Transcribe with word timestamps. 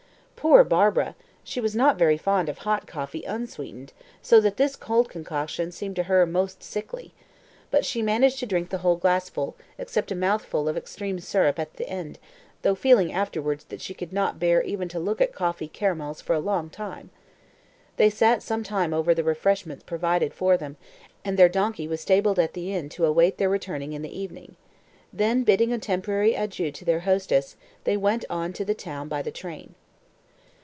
Poor 0.43 0.63
Barbara! 0.63 1.13
She 1.43 1.61
was 1.61 1.75
not 1.75 1.99
very 1.99 2.17
fond 2.17 2.49
of 2.49 2.57
hot 2.57 2.87
coffee 2.87 3.21
_un_sweetened, 3.27 3.89
so 4.23 4.41
that 4.41 4.57
this 4.57 4.75
cold 4.75 5.07
concoction 5.07 5.71
seemed 5.71 5.95
to 5.97 6.03
her 6.09 6.25
most 6.25 6.63
sickly. 6.63 7.13
But 7.69 7.85
she 7.85 8.01
managed 8.01 8.39
to 8.39 8.47
drink 8.47 8.71
the 8.71 8.79
whole 8.79 8.95
glassful, 8.95 9.55
except 9.77 10.11
a 10.11 10.15
mouthful 10.15 10.67
of 10.67 10.75
extreme 10.75 11.19
syrup 11.19 11.59
at 11.59 11.75
the 11.75 11.87
end, 11.87 12.17
though 12.63 12.73
feeling 12.73 13.13
afterwards 13.13 13.65
that 13.65 13.81
she 13.81 13.93
could 13.93 14.11
not 14.11 14.39
bear 14.39 14.63
even 14.63 14.87
to 14.89 14.99
look 14.99 15.21
at 15.21 15.31
coffee 15.31 15.67
caramels 15.67 16.21
for 16.21 16.33
a 16.33 16.37
very 16.41 16.45
long 16.47 16.71
time. 16.71 17.11
They 17.97 18.09
sat 18.09 18.41
some 18.41 18.63
time 18.63 18.95
over 18.95 19.13
the 19.13 19.23
refreshments 19.23 19.83
provided 19.83 20.33
for 20.33 20.57
them, 20.57 20.75
and 21.23 21.37
their 21.37 21.49
donkey 21.49 21.87
was 21.87 22.01
stabled 22.01 22.39
at 22.39 22.53
the 22.53 22.73
inn 22.73 22.89
to 22.89 23.05
await 23.05 23.37
their 23.37 23.47
return 23.47 23.83
in 23.83 24.01
the 24.01 24.19
evening. 24.19 24.55
Then 25.13 25.43
bidding 25.43 25.71
a 25.71 25.77
temporary 25.77 26.33
adieu 26.33 26.71
to 26.71 26.83
their 26.83 27.01
hostess, 27.01 27.55
they 27.83 27.95
went 27.95 28.25
on 28.27 28.53
to 28.53 28.65
the 28.65 28.73
town 28.73 29.07
by 29.07 29.21
train. 29.21 29.75